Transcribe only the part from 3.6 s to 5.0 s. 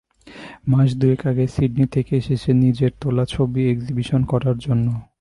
Exhibition করার জন্য।